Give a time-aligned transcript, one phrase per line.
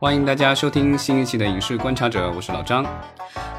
[0.00, 2.82] 欢迎大家收听新一期的《影视观察者》，我是老张。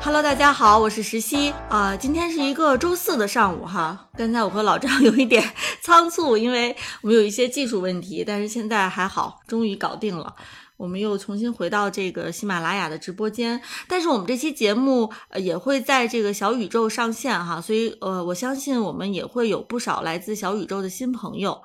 [0.02, 1.96] Hello，大家好，我是石溪啊。
[1.96, 4.10] 今天是一个周四的上午哈。
[4.18, 5.48] 刚才我和老张有一点
[5.84, 10.34] 仓促，因为我们有一些技术问题，但是现在还好，终于搞定了。
[10.78, 21.62] 我们又重新回到这个喜马拉雅的直播间，但是我们这期节目也会在这个小宇宙上线哈，所以呃我相信我们也会有不少来自小宇宙的新朋友。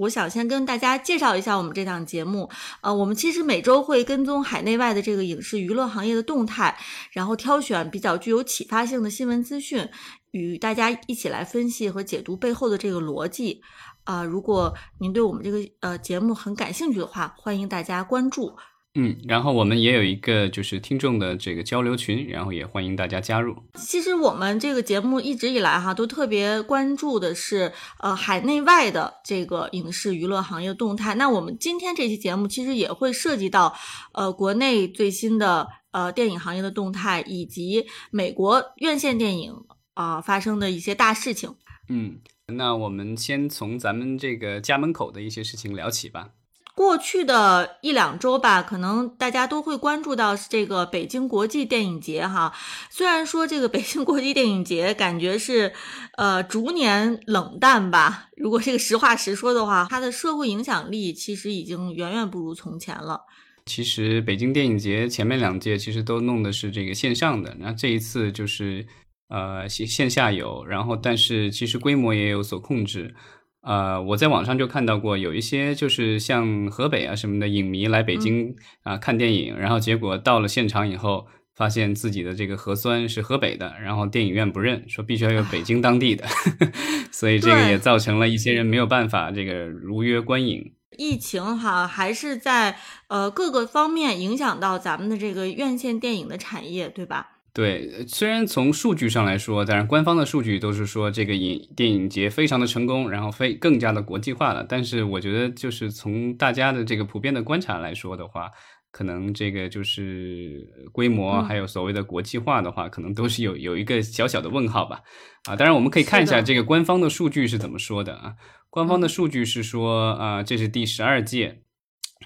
[0.00, 2.48] 我想先跟大家介绍一下我们这档节目，
[2.80, 6.74] 呃，我们其实每周会跟踪海内外的这个影视娱乐行业的动态，
[7.12, 9.86] 然后挑选比较具有启发性的新闻资讯，
[10.30, 13.60] 与大家一起来分析和解读背后的这个逻辑。
[14.04, 18.56] 啊，如果您对我们这个呃节目很感兴趣的话，欢迎大家关注。
[18.94, 23.54] 嗯，然后我们也有一个就是听众的这个交流群，然后也欢迎大家加入。
[23.74, 31.14] 其实我们这个节目一直以来哈，都特别关注的是呃海内外的这个影视娱乐行业动态。
[31.14, 33.72] 那我们今天这期节目其实也会涉及到
[34.12, 39.54] 呃国内最新的呃电影行业的动态，以及美国院线电影
[39.94, 41.54] 啊发生的一些大事情。
[41.88, 46.30] 嗯，那我们先从咱们这个家门口的一些事情聊起吧。
[46.74, 52.52] 过去的一两周吧，可能大家都会关注到这个北京国际电影节哈。
[52.90, 55.72] 虽然说这个北京国际电影节感觉是，
[56.16, 58.28] 呃，逐年冷淡吧。
[58.36, 63.20] 如果这个实话实说的话，它的社会影响力其实已经远远不如从前了。
[63.66, 68.86] 其实北京电影节前面两届其实都弄的是这个线上的，那这一次就是
[69.28, 73.14] 呃线线下有，然后但是其实规模也有所控制。
[73.62, 86.26] 呃，我在网上就看到过有一些就是像河北啊什么的影迷来北京啊看电影，然后结果到了现场以后，发现自己的这个核酸是河北的，然后电影院不认，说必须要有北京当地的，
[87.12, 90.72] 所以这个也造成了一些人没有办法这个如约观影。
[90.96, 92.76] 疫情哈还是在
[93.08, 97.39] 呃各个方面影响到咱们的这个院线电影的产业，对吧？
[97.52, 104.64] 对，虽然从数据上来说，当然官方的数据都是说这个影电影节非常的成功，然后非更加的国际化了。
[104.68, 108.52] 但是我觉得，就是从大家的这个普遍的观察来说的话，
[108.92, 115.00] 可能这个就是规模还有所谓的国际化的话，可能都是有有一个小小的问号吧。
[115.48, 118.34] 啊，当然我们可以看一下这个官方的数据是怎么说的啊。
[118.70, 121.62] 官方的数据是说啊，这是第十二届，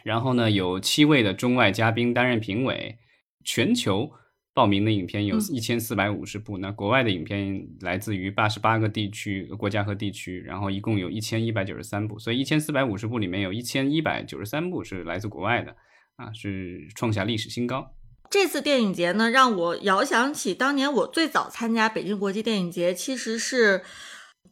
[0.05, 2.99] 然后呢有七位的中外嘉宾担任评委，
[3.43, 4.11] 全球。
[4.55, 15.75] 报名的影片有一千四百五十部，那国外的影片来自于八十八个地区、国家和地区，然后一共有一千一百九十三部，所以一千四百五十部里面有一千一百九十三部是来自国外的，
[16.17, 17.93] 啊，是创下历史新高。
[18.31, 23.83] 这次电影节呢，让我遥想起当年我最早参加北京国际电影节，其实是。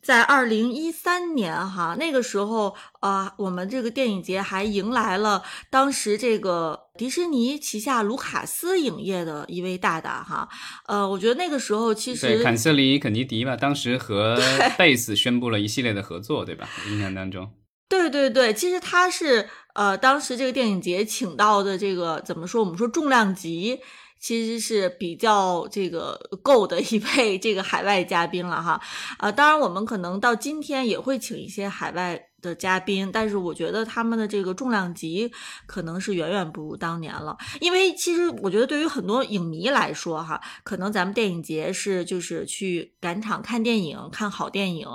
[0.03, 10.49] 在二零一三年，哈，那个时候，啊，我们这个电影节还迎来了当时这个迪士尼旗下卢卡斯影业的一位大大，哈，
[10.89, 14.37] 呃，我觉得那个时候其实对坎瑟里肯尼迪吧，当时和
[14.77, 16.69] 贝斯宣布了一系列的合作，对吧？
[16.91, 17.53] 印象当中，
[17.89, 22.65] 对对对，其实他是呃，当时这个电影节请到的这个怎么说？
[22.65, 23.79] 我们说重量级。
[24.23, 28.81] 其实是比较这个够的一位这个海外嘉宾了哈，
[29.19, 35.33] 呃，当然我们可能到今天也会请一些海外的嘉宾，但是我觉得他们的这个重量级
[35.67, 44.87] 可能是远远不如当年了，因为其实我觉得对于很多影迷来说哈，可能咱们电影节是就是去赶场看电影看好电影，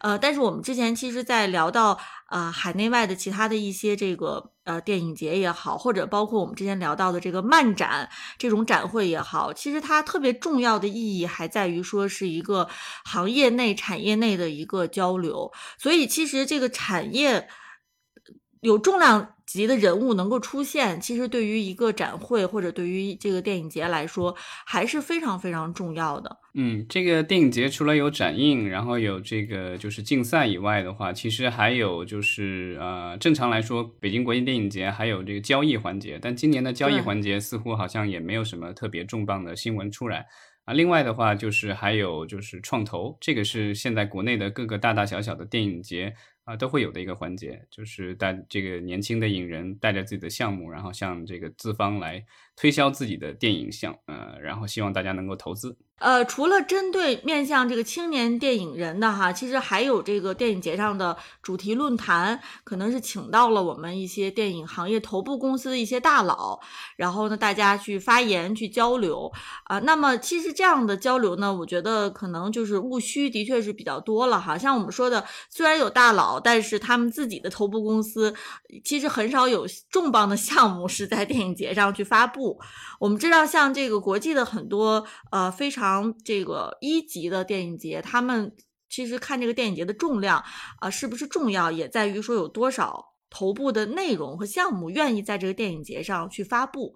[0.00, 1.98] 呃，但是我们之前其实在聊到。
[2.34, 12.68] 啊，海内外的其他的一些这个呃电影节也好，或者包括我们之前聊到的这个漫展这种展会也好，其实它特别重要的意义还在于说是一个
[13.04, 15.52] 行业内产业内的一个交流。
[15.78, 17.48] 所以其实这个产业
[18.62, 19.33] 有重量。
[19.54, 24.34] 级的人物能够出现，其实对于一个展会或者对于这个电影节来说，
[24.66, 26.38] 还是非常非常重要的。
[26.54, 40.26] 嗯，这个电影节除了有展映，然后有这个就是竞赛以外的话，其实还有就是呃，正常来说，北京国际电影节还有这个交易环节，但今年的交易环节似乎好像也没有什么特别重磅的新闻出来
[40.64, 40.74] 啊。
[40.74, 46.12] 另外的话，就是还有就是创投，这个是现在国内的各个大大小小的电影节。
[46.44, 52.24] 啊，都会有的一个环节，就是带这个年轻的影人带着自己的项目，然后向这个资方来
[52.56, 55.76] 推销自己的电影项，呃，然后希望大家能够投资。
[55.98, 66.58] 呃，除了针对面向这个青年电影人的哈，其实还有这个电影节上的主题论坛，可能是请到了我们一些电影行业头部公司的一些大佬，
[66.96, 69.32] 然后呢，大家去发言去交流
[69.64, 69.78] 啊。
[69.78, 74.58] 那么其实这样的交流呢，我觉得可能就是务虚的确是比较多了哈。
[74.58, 78.34] 像我们说的，虽然有大佬，但是他们自己的头部公司
[78.84, 82.43] 其实很少有重磅的项目是在电影节上去发布。
[82.98, 86.14] 我们知道，像这个国际的很多呃非常。
[86.24, 88.54] 这个一级的电影节，他们
[88.88, 90.42] 其实看这个电影节的重量
[90.80, 96.94] 啊，是不是重要，也在于说有多少头部的内容和项目愿意在这个电影节上去发布。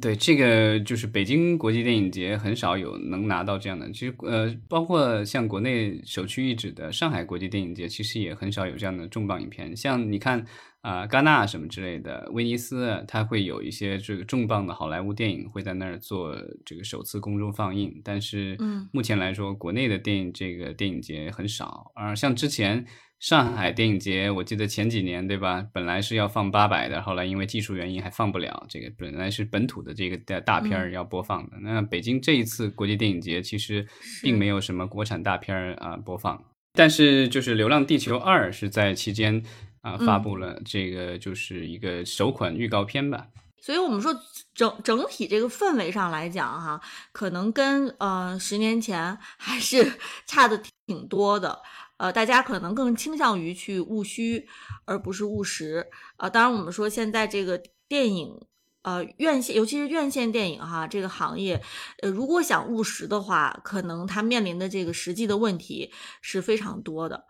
[0.00, 3.90] 对，这个就是北京国际电影节很少有能拿到这样的。
[3.92, 9.76] 其实，呃，包括像国内首屈一指的上海国际电影节，其实也很少有这样的重磅影片。
[9.76, 10.46] 像你看。
[10.82, 16.32] 啊，戛纳什么之类的，威尼斯，它会有一些这个重磅的好莱坞电影会在那儿做
[16.64, 18.00] 这个首次公众放映。
[18.04, 18.56] 但是，
[18.92, 21.90] 目前来说，国内的电影这个电影节很少。
[21.96, 22.86] 而像之前
[23.18, 25.66] 上海电影节，我记得前几年，对吧？
[25.72, 28.66] 本来是要放八百的，后来因为技术原因还放不了。
[28.68, 31.56] 这个本来是本土的这个大大片儿要播放的。
[31.60, 33.86] 那北京这一次国际电影节其实
[34.22, 39.42] 并没有什么国产大片儿啊播放，但是就是《流浪地球二》是在期间。
[39.82, 43.28] 啊，发布了这个就是一个首款预告片吧。
[43.62, 44.12] 所以，我们说
[44.52, 46.80] 整整体这个氛围上来讲，哈，
[47.12, 49.92] 可能跟呃十年前还是
[50.26, 51.60] 差的挺多的。
[51.96, 54.46] 呃，大家可能更倾向于去务虚，
[54.84, 55.86] 而不是务实。
[56.16, 58.40] 呃，当然，我们说现在这个电影。
[58.82, 61.60] 呃，院线尤其是院线电影哈，这个行业，
[62.02, 67.24] 呃，如果想务实的话，可能它面临的这个实际的问题是非常多的。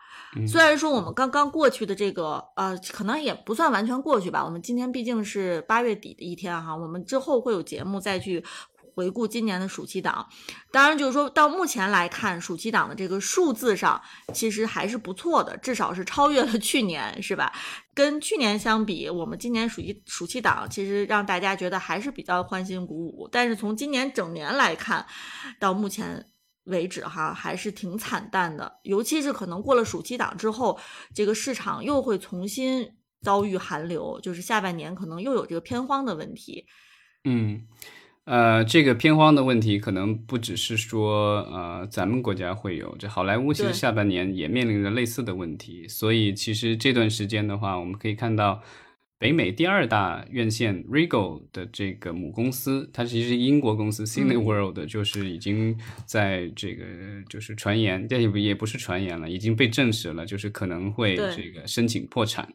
[0.46, 4.44] 虽然说我们刚刚过去的这个，呃，可能也不算完全过去吧。
[4.44, 8.44] 我们今天毕竟是八月底的一天哈，我们之后会有节目再去。
[8.96, 10.26] 回顾今年的暑期档，
[10.72, 14.00] 当然就是说到目前来看，暑期档的这个数字上
[14.32, 17.52] 其实还是不错的，至少是超越了去年，是吧？
[17.92, 23.28] 跟去年相比，我们今年暑期暑期档其实让大家觉得还是比较欢欣鼓舞。
[23.30, 25.06] 但是从今年整年来看，
[25.60, 26.24] 到目前
[26.64, 28.80] 为止哈，还是挺惨淡的。
[28.82, 30.80] 尤其是可能过了暑期档之后，
[31.14, 36.64] 这个市场又会重新遭遇寒流，就是下半年可能又有这个偏荒的问题。
[37.24, 37.66] 嗯。
[38.26, 45.86] 呃，这个片荒的问题可能不只是说，呃，咱们国家会有，这好莱坞其实下半年也面临着类似的问题。
[45.86, 48.60] 所以其实这段时间的话，我们可以看到，
[49.20, 56.84] 北美第二大院线 Regal 的这个母公司，它其实英国公司 Cineworld，就是已经在这个
[57.28, 62.52] 就是传言，但也也不是传言了，已经被证实了，就是可能会这个申请破产。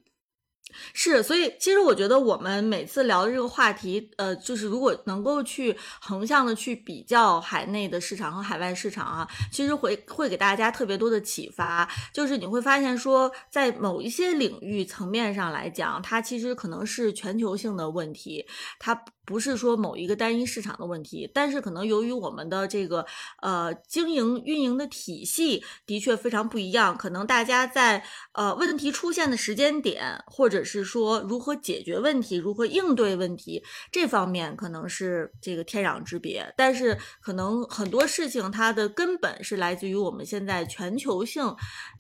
[0.94, 11.89] 是，所以其实我觉得我们每次聊的这个话题，呃，就是如果能够去横向的去比较海内的市场和海外市场啊，其实会会给大家特别多的启发。
[12.13, 18.45] 就是你会发现说，在某一些领域层面上来讲，它其实可能是全球性的问题，
[18.79, 19.03] 它。
[19.24, 23.06] 不是说某一个单一市场的问题，但是可能由于我们的这个
[23.41, 28.03] 呃经营运营的体系的确非常不一样，可能大家在
[28.33, 36.53] 呃问题出现的时间点，或者是说如何解决问题、如何应对问题这方面，可能是这个天壤之别。
[36.57, 41.55] 但是可能很多事情它的根本是来自于我们现在全球性。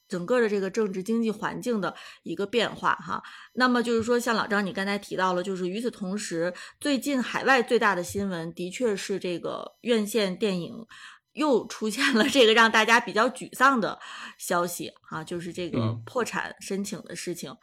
[0.07, 3.23] 整个的这个政治经济环境的一个变化哈，
[3.53, 10.85] 那么就是说，像老张你刚才提到了，就是与此同时，最近海外最大的新闻的确是这个院线电影
[11.31, 13.97] 又出现了这个让大家比较沮丧的
[14.37, 17.55] 消息啊，就是这个破产申请的事情。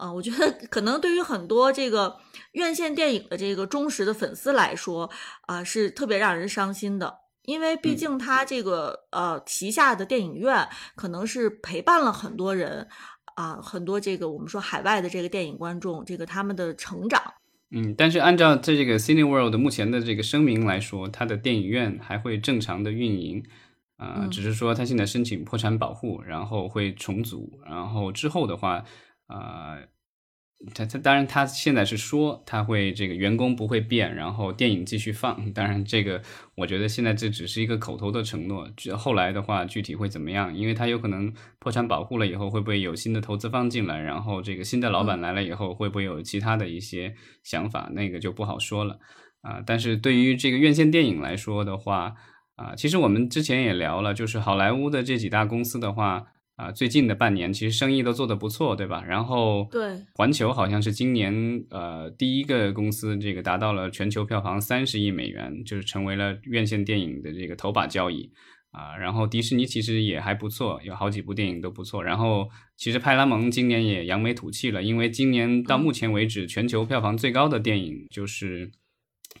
[0.00, 2.16] 嗯，我觉得可能对于很多这个
[2.52, 5.10] 院线电影的这个忠实的粉丝来说
[5.42, 7.18] 啊，是特别让人伤心的。
[7.46, 12.86] 因为毕竟他这个呃旗下的电影院可能是陪伴了很多人
[13.34, 17.20] 啊，很多这个我们说海外的这个电影观众，这个他们的成长。
[17.70, 23.42] 嗯，但是按照在这个 Cineworld 目前的这个声明来说，它的电影院还会正常的运营，
[23.96, 28.84] 啊，只是说它现在申请破产保护，然后会重组，然后之后的话，
[29.30, 29.78] 啊。
[30.74, 35.50] 他他当然，他现在是说他会这个员工不会变，然后电影继续放。
[35.56, 36.20] 当然，这个
[36.54, 40.54] 我觉得现在这只是一个口头的承诺，后来的话具体会怎么样？
[40.54, 43.98] 因为他有可能破产保护了以后，会不会有新的投资方进来？
[44.02, 47.88] 然后这个新的老板来了以后，会不会有其他的一些想法？
[47.94, 48.98] 那个就不好说了
[49.40, 49.62] 啊。
[49.64, 52.16] 但是对于这个院线电影来说的话，
[52.56, 56.26] 啊，其实我们之前也聊了，就是好莱坞的这几大公司的话。
[56.60, 59.02] 啊，最近的半年其实生意都做得不错，对吧？
[59.02, 61.32] 然后对，环球好像是今年
[61.70, 68.30] 呃第一个公司，这个达到了全球票房三十亿美元，就是成为了院线电影的这个头把交椅
[68.72, 68.94] 啊。
[68.98, 72.04] 然后迪士尼其实也还不错，有好几部电影都不错。
[72.04, 78.70] 然后其实派拉蒙今年也扬眉吐气了，因为今年到目前为止全球票房最高的电影就是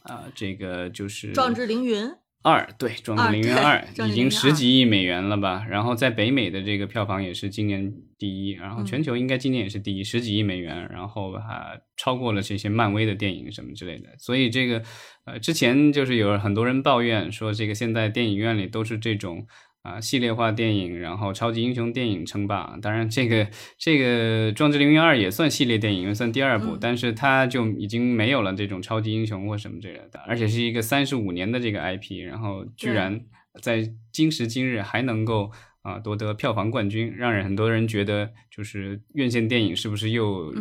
[0.04, 2.02] 啊这个就是《壮志凌云》。
[2.42, 5.66] 二对《壮志凌云二》已经十几亿美元了吧？
[5.68, 14.08] 然后在北美的这个票房也是今年第一，然后全球应该今年也是第一，十几亿美元，然后还超过了这些漫威的电影什么之类的。
[14.18, 14.82] 所以这个
[15.26, 19.46] 呃，之前就是有很多人抱怨说，这个现在电影院里都是这种。
[19.82, 22.78] 啊，系列化电影，然后超级英雄电影称霸。
[22.82, 33.20] 当然，这个这个《壮志凌云二》也算系列电影，算第二部，但是它就已经没有了这种超级英雄或什么之类的，而且是一个三十五年的这个 IP，然后居然
[33.62, 35.50] 在今时今日还能够。
[35.82, 38.30] 啊，夺得票房冠军，让人很多人觉得
[38.60, 40.52] 就是院线电影是不是又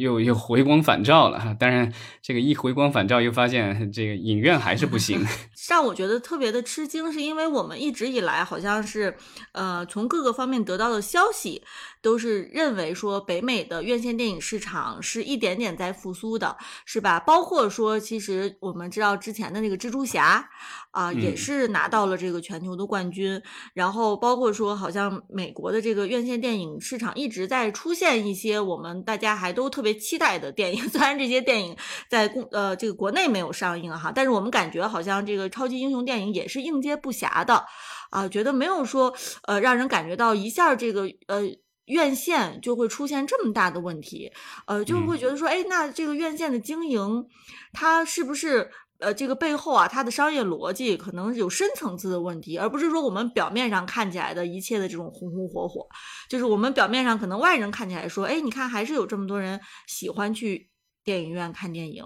[0.00, 1.56] 又又回光返照了？
[1.60, 5.24] 当然，这个一回光返照，又发现这个影院还是不行。
[5.70, 9.16] 让我觉得特别的吃惊，是因为我们一直以来好像是
[9.52, 11.62] 呃从各个方面得到的消息。
[12.02, 17.18] 都是认为说北美的院线电影市场是一点点在复苏的，是吧？
[17.18, 20.48] 包括说，其实我们知道之前的那个蜘蛛侠
[20.92, 23.42] 啊，也是拿到了这个全球的冠军。
[23.74, 30.86] 然后包括说，好像美国的这个院线电影市场一直在出现一些我们大家还都特别期待的电影。
[30.88, 31.76] 虽然这些电影
[32.08, 37.64] 在公呃这个国内没有上映哈，但是我们感觉好像这个超级英雄电影也是应接不暇的
[38.10, 39.12] 啊，觉得没有说
[39.48, 41.42] 呃让人感觉到一下这个呃。
[41.86, 44.28] 院线就会出现这么大的问题，
[44.66, 47.24] 呃，就会觉得说，哎，那这个院线的经营，
[47.72, 55.86] 它是不是呃这个背后啊，它的商业逻辑可能有深层次的问题，而不是说我们表面上看起来的一切的这种红红火火，
[56.28, 60.68] 就是我们表面上可能外人看起来说，哎，你看还是有这么多人喜欢去
[61.04, 62.04] 电影院看电影，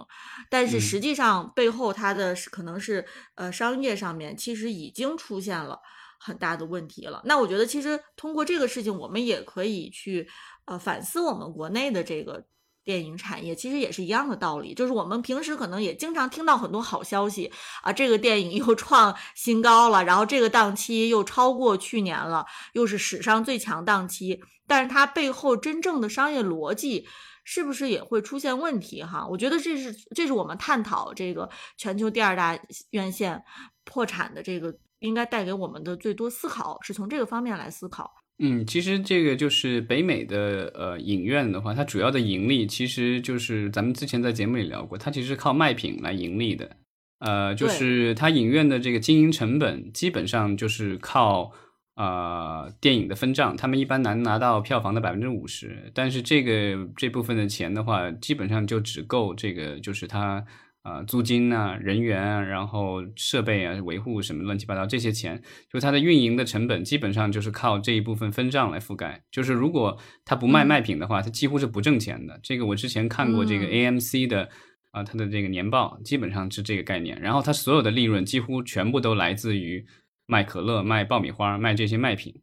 [0.48, 5.78] 但是实际上背后它的可能是呃商业上面其实已经出现了。
[6.22, 7.22] 很大的问题了。
[7.24, 10.28] 那我觉得，其实通过这个事情，我们也可以去
[10.66, 12.44] 呃反思我们国内的这个
[12.90, 14.74] 电影产业，其实也是一样的道理。
[14.74, 24.40] 就是我们平时可能也经常听到很多好消息啊，这个电影又创新高了，然后这个档期又超过去年了，又是史上最强档期。
[24.66, 27.06] 但是它背后真正的商业逻辑
[27.44, 29.04] 是不是也会出现问题？
[29.04, 32.58] 哈，我觉得这是这是我们探讨这个全球第二大
[32.90, 33.40] 院线
[33.84, 34.74] 破产的这个。
[35.00, 38.12] 应该带给我们的最多思考是从这个方面来思考。
[38.42, 46.70] 嗯，其实这个就是北美的呃影院的话，它主要的盈利其实就是咱们之前在节目里聊过，它其实是靠卖品来盈利的。
[47.18, 51.52] 呃，就是它影院的这个经营成本基本上就是靠
[51.96, 60.44] 呃电影的分账，他们一般能拿到票房的百分之五十，但是这个这部分的钱的话，基本上就只够这个就是它。
[60.82, 69.22] 啊，租金啊，人员啊，然后设备啊，维护什么乱七八糟这些钱，就它的运营的成本基本上就是靠这一部分分账来覆盖。
[69.30, 72.40] 就是如果它不卖卖品的话，它几乎是不挣钱的。
[72.42, 74.48] 这个我之前看过这个 AMC 的
[74.92, 77.20] 啊，它的这个年报基本上是这个概念。
[77.20, 79.84] 然后它所有的利润几乎全部都来自于
[80.24, 82.34] 卖可乐、卖爆米花、卖这些卖品。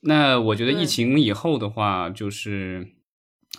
[0.00, 2.97] 那我觉得疫情以后的话，就是。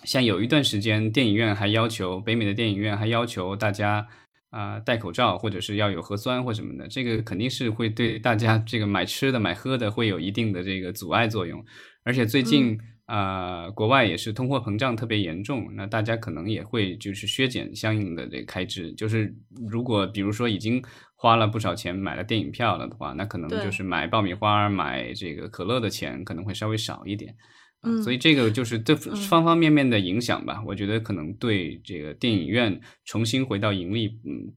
[0.04, 4.06] 像有一段时间，电影院还要求北美的电影院还要求大家
[4.50, 11.64] 啊戴口罩，或者是要有核酸或什么的，这个肯定是会对大家这个买吃的、买喝的会有一定的这个阻碍作用。
[12.02, 18.92] 而且最近啊，国外也是通货膨胀特别严重，那大家可能也会就是削减相应的这个开支。
[18.94, 19.34] 就是
[19.68, 20.82] 如果比如说已经
[21.14, 27.34] 花了不少钱买了电影票了的话，那可能就是买爆米花、买这个可乐的钱可能会稍微少一点。
[27.82, 30.62] 嗯，所以这个就是这方方面面的影响吧。
[30.66, 34.52] 我觉得可能对这个电影院重新回到盈利，嗯，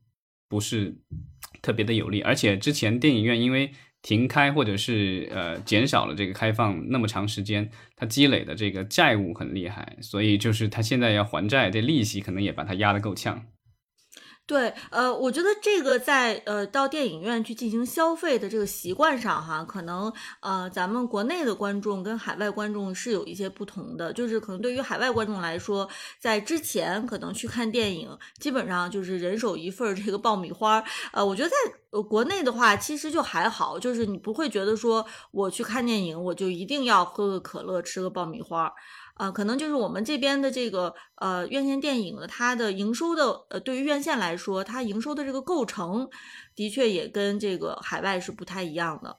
[0.50, 0.96] 不是
[1.62, 2.22] 特别的有利。
[2.22, 13.46] 而且之前电影院因为停开或者是呃减少了这个开放那么长时间，它积累的这个债务很厉害，所以就是它现在要还债，这利息可能也把它压得够呛。
[14.46, 25.88] 对，呃，我觉得这个在呃到电影院去进行消费的这个习惯上哈，可能呃咱们国内的观众跟海外观众是有一些不同的，就是可能对于海外观众来说，
[26.20, 30.84] 在之前可能去看电影，基本上就是人手一份这个爆米花，
[31.14, 31.56] 呃，我觉得在
[31.92, 38.70] 呃国内的话其实就还好，就是你不会觉得说我去看电影我就一定要喝个可乐吃个爆米花。
[39.16, 46.10] 啊，可能就是我们这边的这个呃院线电影的它的营收的呃，对于院线来说，它营收的这个构成
[46.56, 49.18] 的确也跟这个海外是不太一样的。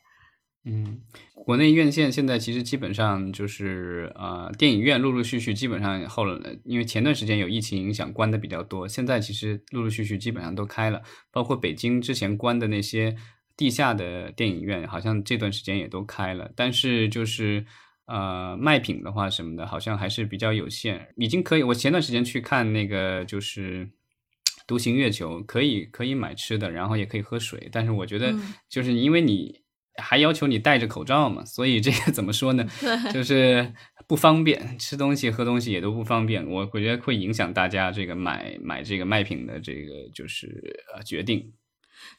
[0.66, 1.02] 嗯，
[1.34, 13.14] 国内院线现在其实基本上就是呃，电影院陆陆续续基本上后来，因为前段时间有疫情影响关的比较多，现在其实陆陆续续基本上都开了，包括北京之前关的那些
[13.58, 17.66] 地下的电影院，好像这段时间也都开了，但是就是
[18.06, 21.62] 呃卖品的话什么的，好像还是比较有限，已经可以。
[21.62, 23.86] 我前段时间去看那个就是
[24.66, 28.34] 《独行月球》，可以可以买吃的，然后也可以喝水，但是我觉得
[28.68, 29.62] 就是因为你。
[29.96, 31.44] 还要求你戴着口罩嘛？
[31.44, 32.66] 所以这个 怎么说呢？
[33.14, 33.72] 就是
[34.08, 36.44] 不方便，吃东西、喝东西也都不方便。
[36.50, 40.60] 我我觉得会影响大家这个买买这个卖品的这个就是
[40.92, 41.48] 呃决定。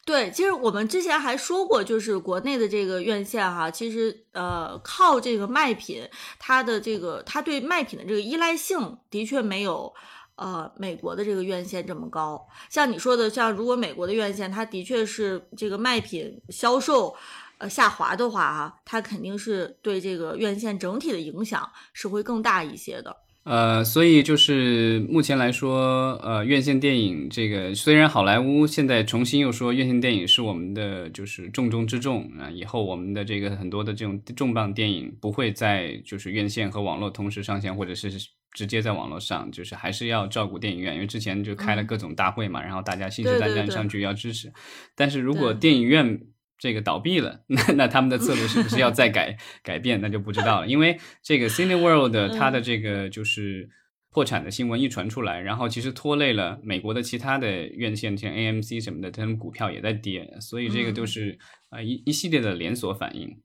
[0.04, 9.92] 对，其实我们之前还说过，就是国内的这个院线哈，其实呃靠这个卖品，它的这个它对卖品的这个依赖性的确没有
[10.36, 12.46] 呃美国的这个院线这么高。
[12.68, 17.14] 像你说的，像如果美国的院线，它的确是这个卖品销售。
[17.58, 23.16] 呃，下滑的话啊，它肯定是对这个院线整体的影响是会更大一些的。
[23.46, 38.10] 呃，所以就是目前来说，呃，院线电影这个虽然好莱坞现在重新又说院线电影是我们的就是重中之重啊，以后我们的这个很多的这种重磅电影不会在就是院线和网络同时上线，或者是
[38.50, 44.52] 直接在网络上，就是还是要照顾电影院，因为之前就开了各种大会嘛，然后大家信誓旦旦上去要支持。
[44.96, 46.20] 但是如果电影院
[46.58, 50.00] 这个倒闭了，那那他们的策略是不是要再改 改变？
[50.00, 50.66] 那就不知道了。
[50.66, 53.68] 因为这个 Cineworld 它的这个就是
[54.10, 63.36] 破产的新闻一传出来，然后其实拖累了美国的其他的院线，像 AMC 什么的，他们股票也在跌，所以这个都是啊一一系列的连锁反应。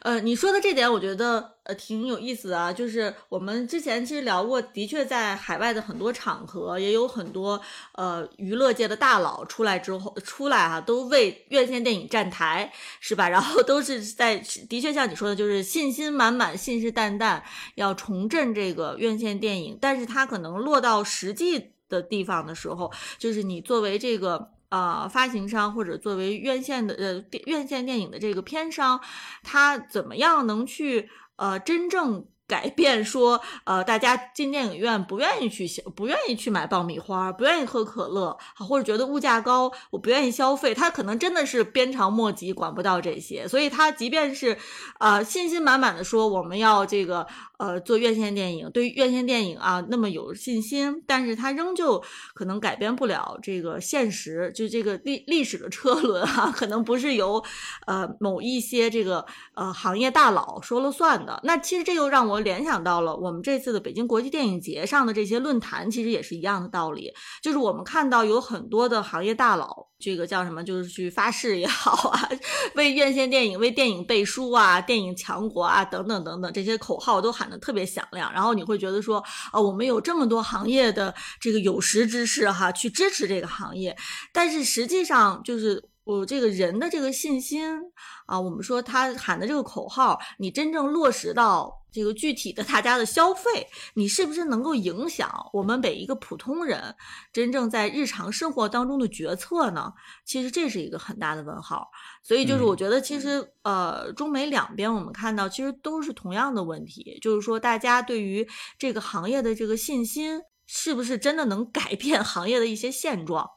[0.00, 7.60] 呃，你说的这点我觉得呃挺有意思的啊，就是我们之前其实聊过，的确在海外的很多场合，也有很多
[7.94, 13.28] 呃娱乐界的大佬出来之后出来啊，都为院线电影站台，是吧？
[13.30, 14.36] 然后都是在
[14.68, 17.40] 的确像你说的，就是信心满满、信誓旦旦
[17.76, 24.50] 要重振这个院线电影，但是它可能落到实际的地方的时候，就是你作为这个。
[24.72, 28.98] 呃，发行商或者作为院线的呃院线电影的这个片商，
[29.42, 32.26] 他怎么样能去呃真正？
[32.48, 40.74] 改变说，呃，大家进电影院不愿意去，不愿意去买爆米花，不愿意喝可乐，或者觉得物价高，我不愿意消费。
[40.74, 44.58] 他可能真的是鞭长莫及，管不到这些，所以他即便是，
[44.98, 47.26] 呃，信心满满的说我们要这个，
[47.62, 52.02] 呃，做院线电影，对于院线电影啊那么有信心，但是他仍旧
[52.34, 57.42] 可能改变不了这个现实，就这个历历史的车轮啊，可能不是由，
[57.86, 61.40] 呃，某一些这个呃行业大佬说了算的。
[61.44, 62.42] 那其实这又让我。
[62.42, 67.08] 联想到了我们这次的北京国际电影节上的这些论坛，其实也是一样的道理。
[67.40, 72.28] 就是我们看到有很多的行业大佬，这个叫什么，就是去发誓也好啊，
[72.74, 78.32] 为院线电影、为电影背书啊，电影强国啊，等等等等，这些口号都喊特别响亮。
[78.32, 83.96] 然后你会觉得说，啊，我们有这么多行业的这个有识之士哈，去支持这个行业，
[84.32, 85.91] 但是实际上就是。
[86.04, 87.80] 我这个人的这个信心
[88.26, 96.94] 啊，我们说他喊的这个口号，你真正落实到这个具体的大家的消费，你是不是能够影响我们每一个普通人
[97.32, 99.92] 真正在日常生活当中的决策呢？
[100.24, 101.88] 其实这是一个很大的问号。
[102.22, 113.48] 所以就是我觉得，其实呃，中美两边我们看到其实都是同样的问题，就是说大家对于这个行业的这个信心，是不是真的能改变行业的一些现状？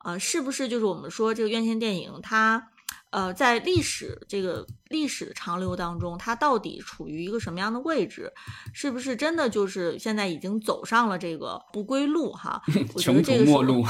[0.00, 2.68] 啊，是不是就是我们说这个院线电影它？
[3.10, 8.32] 呃，在历史这个历史的长流当中，它到底处于一个什么样的位置？
[8.72, 12.30] 是不是真的就是现在已经走上了这个不归路？
[12.32, 12.62] 哈，
[12.98, 13.84] 穷途末路。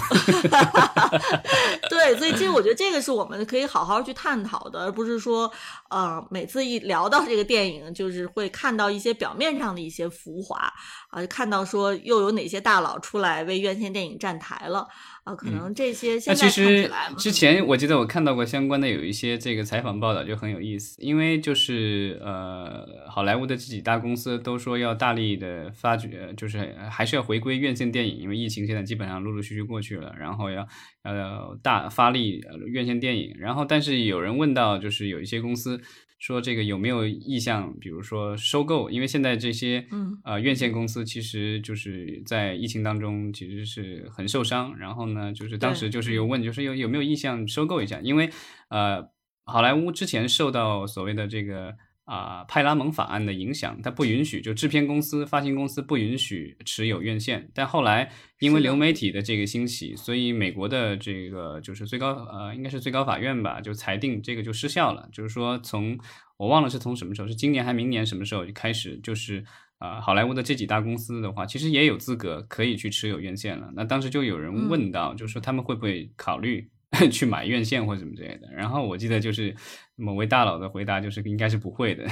[1.91, 5.53] 对，所以其实我觉得这个是我们可以好好去探讨的，而不是说，
[5.91, 10.73] 呃，每次一聊到这个电影，就是会看到一些表面上的一些浮华
[11.11, 14.89] 啊，看到说又有哪些大佬出来为院线电影站台了。
[15.31, 20.97] 啊，可能这些现在看起来，之前我记得我看到过相关的有一些这个采访报道，就很有意思。
[21.01, 30.67] 因为就是呃，好莱坞的这几大公司都说要大力的发掘，就是还是要回归院线电影，因为疫情现在基本上陆陆续续过去了，然后要
[31.05, 33.35] 要大发力院线电影。
[33.39, 35.81] 然后，但是有人问到，就是有一些公司。
[36.19, 38.91] 说这个有没有意向，比如说收购？
[38.91, 39.87] 因为现在这些
[40.23, 44.77] 呃院线公司其实就是在疫情当中其实是很受伤。
[44.77, 48.01] 然后呢，就是当时就是有问，就是有有没有意向收购一下？
[48.03, 48.29] 因为
[48.69, 49.03] 呃，
[49.45, 51.75] 好莱坞之前受到所谓的这个。
[52.11, 57.49] 啊派拉蒙法案的影响，它不允许就制片公司、发行公司不允许持有院线。
[57.55, 65.09] 但后来因为流媒体的这个兴起，所以美国的这个就是最高呃应该是最高法院吧，就裁定这个就失效了。
[65.13, 65.99] 就是说从
[66.37, 69.45] 我忘了是从什么时候，是今年还明年什么时候就开始就是。
[69.81, 73.73] 啊、好莱坞的这几大公司的话，其实也有资格可以去持有院线了。
[73.75, 76.69] 那当时就有人问到，就是说他们会不会考虑
[77.11, 78.49] 去买院线或者什么之类的。
[78.55, 79.55] 然后我记得就是
[79.97, 82.05] 某位大佬的回答就是应该是不会的，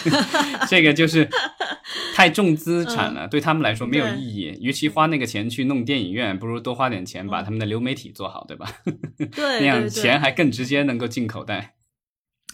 [0.68, 1.28] 这个就是
[2.14, 4.58] 太重资产了，对他们来说没有意义。
[4.60, 8.70] 与其花那个钱去弄电影院，不如多花点钱把他们的流媒体做好，对吧？
[9.16, 11.74] 对那样钱还更直接能够进口袋。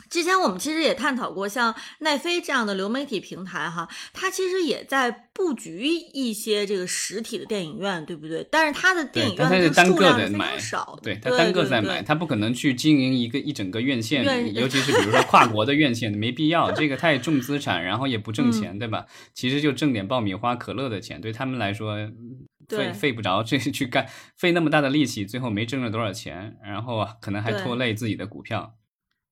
[0.09, 8.47] 之前我们其实也探讨过，像奈飞这样的流媒体平台哈，它其实也在布局一些这个实体的电影院，对不对？
[8.51, 10.57] 但是它的电对，影院它是单个的买
[11.03, 19.07] 对，它单个在买，它不可能去经营一个一整个院线，尤其是比如说跨国的院线，没必要，这个太重资产，然后也不挣嗯钱，对吧？
[19.35, 21.97] 其实就挣点爆米花、可乐的钱，对他们来说。
[21.99, 28.75] 嗯费对费不着这去干，费那么大的力气，最后没挣着多少钱，然后啊，可能还拖累自己的股票。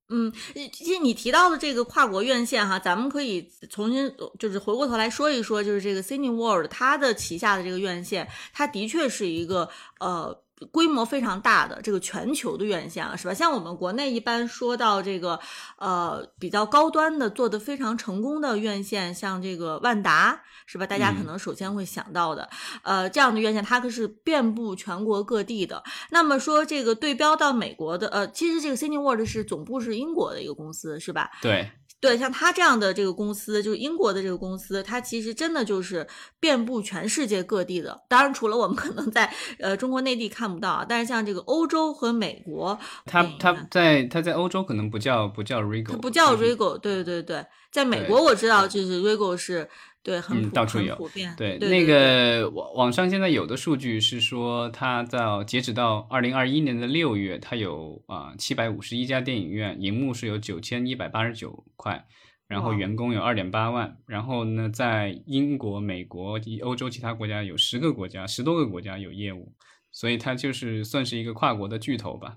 [0.08, 0.32] 嗯，
[0.72, 9.68] 其实你提到的这个跨国院线哈，咱们可以重新就是回过头来说一说，就是这个 Cineworld 它的旗下的这个院线，它的确是一个
[10.00, 10.43] 呃。
[10.70, 13.34] 规模非常大的这个全球的院线了，是吧？
[13.34, 15.38] 像我们国内一般说到这个，
[15.78, 20.86] 呃，比较高端的做的非常成功的院线，像这个万达，是吧？
[20.86, 22.48] 大家可嗯能首先会想到的，
[22.82, 25.82] 呃，这样的院线它可是遍布全国各地的。
[26.10, 31.30] 那么说这个对标到美国的，呃，其实这个 Cineworld 是总部是英国的一个公司，是吧？
[31.42, 31.70] 对，
[32.04, 36.06] 对，像他这样的这个公司，就是英国的这个公司，它其实真的就是
[36.38, 37.98] 遍布全世界各地的。
[38.10, 49.66] 当然，除了我们可能在呃中国内地看不到啊，但是像这个欧洲和美国，他他电影院在它在欧洲可能不叫不叫它不叫 Rigo，对对对，在美国我知道就是 Rigo 是
[50.04, 62.04] 对很、嗯到处有普遍，对，对那个网网上现在有的数据是说，它到截止到二零二一年的六月，它有啊七百五十一家电影院，银幕是有九千一百八十九块，
[62.46, 69.54] 然后员工有二点八万，然后呢，在英国、美国、欧洲其他国家有十个国家，十多个国家有业务，
[69.90, 72.36] 所以它就是算是一个跨国的巨头吧。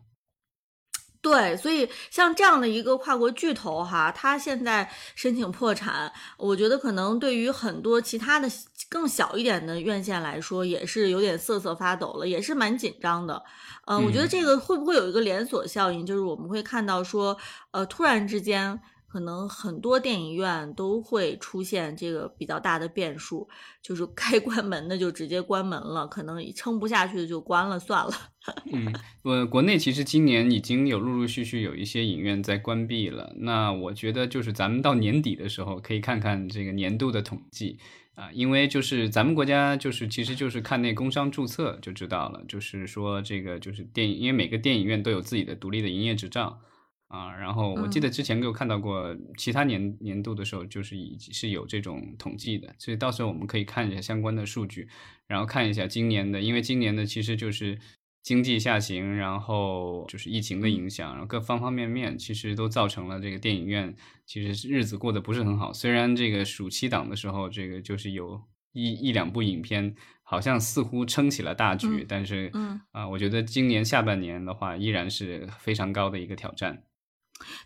[1.28, 8.48] 对，所以像这样的一个跨国巨头哈，它现在申请破产，我觉得可能对于很多其他的
[8.88, 13.44] 更小一点的院线来说，也是有点瑟瑟发抖了，也是蛮紧张的。
[13.88, 17.38] 嗯、我觉得嗯这个会不会有一个连锁效应，就是我们会看到说，
[17.72, 18.80] 呃，突然之间。
[19.18, 23.50] 可能很多电影院都会出现这个比较大的变数，
[23.82, 28.12] 就是 该关门的就直接关门了，可能撑不下去的就关了算了。
[28.72, 33.34] 嗯，我国内其实今年已经有陆陆续续有一些影院在关闭了。
[33.38, 37.80] 那我觉得就是咱们到年底的时候可以看看这个年度的统计
[38.14, 46.60] 啊，因为就是咱们国家就是其实就是看那工商注册就知道了，就是说这个就是电影，因为每个电影院都有自己的独立的营业执照。
[47.08, 54.90] 啊，然后我记得之前给我看到过，其他年年度的时候就是已是有这种统计的，所以到时候我们可以看一下相关的数据，
[55.26, 57.80] 然后看一下今年的，因为今年的其实就是
[58.24, 65.72] 经济下行，然后就是疫情的影响，然后各方方面面其实都造成了这个电影院其实日子过得不是很好。
[65.72, 68.42] 虽然这个暑期档的时候，这个就是有
[68.74, 76.84] 一一两部影片好像似乎撑起了大局，嗯但是嗯啊、我觉得今年下半年的话依然是非常高的一个挑战。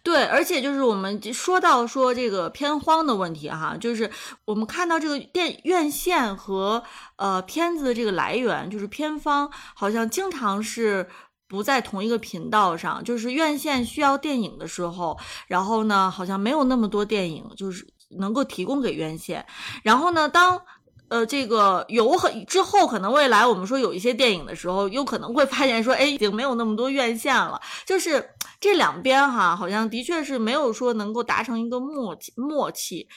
[0.03, 4.09] 对，而且就是我们说到说这个片荒的问题哈，就是
[4.45, 6.83] 我们看到这个电院线和
[7.15, 11.07] 呃片子的这个来源，就是片方好像经常是。
[11.51, 19.45] 不在同一个频道上，就是院线需要电影的时候，然后呢，好像没有那么多电影，就是能够提供给院线。
[19.83, 20.61] 然后呢，当
[21.11, 27.59] 呃，这个有很之后，可能未来我们说有一些电影的时候，有可能会发现说，哎，已经没有那么多院线了。
[27.85, 28.29] 就是
[28.61, 33.09] 这两边哈，好像的确是没有说能够达成一个默契默契，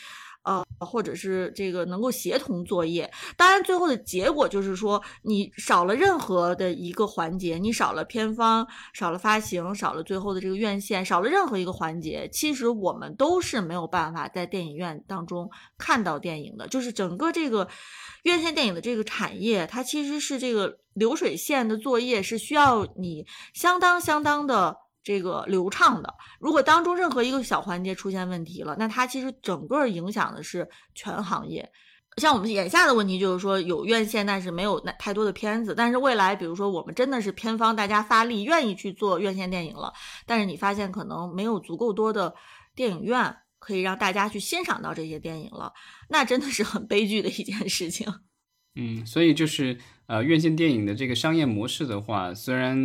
[0.81, 3.11] 或者是这个能够协同作业。
[3.37, 16.69] 当然，最后的结果就是说，你少了任何的一个环节，你少了片方，少了发行，少了最后的这个院线，少了任何一个环节，其实我们都是没有办法在电影院当中看到电影的。
[16.69, 17.69] 就是整个这个
[18.25, 24.84] 院线电影的这个产业，它其实是这个流水线的作业是需要你相当相当的。
[25.05, 31.71] 这个流畅的，如果当中任何一个小环节出现问题了，那它其实整个影响的是全行业。
[32.17, 35.75] 像我们眼下的问题就是说，有院线，但是没有那太多的片子。
[35.75, 39.93] 但是未来，比如说我们真的是片方，大家发力愿意去做院线电影了，
[40.27, 42.35] 但是你发现可能没有足够多的
[42.75, 43.37] 电影院。
[43.61, 45.73] 可以让大家去欣赏到这些电影了，
[46.11, 48.07] 那真的是很悲剧的一件事情。
[48.75, 52.77] 嗯，所以就是呃，院线电影的这个商业模式的话，虽然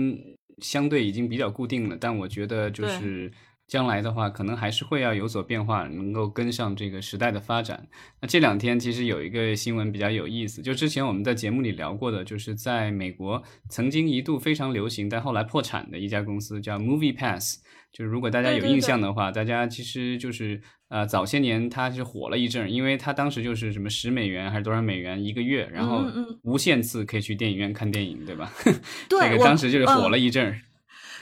[0.62, 3.32] 相对已经比较固定了，但我觉得就是
[3.70, 7.88] 将来的话，可能还是会要有所变化，能够跟上这个时代的发展。
[8.20, 17.60] 那这两天其实有一个新闻比较有意思，就之前我们在节目里聊过的，就是在美国曾经一度非常流行，但后来破产的一家公司叫 Movie Pass。
[17.92, 26.04] 就是如果大家有印象的话，大家其实就是呃早些年它是火了一阵，因为它当时就是什么十美元还是多少美元一个月，然后
[26.44, 28.52] 无限次可以去电影院看电影，对吧？
[29.10, 30.60] 对，这个当时就是火了一阵。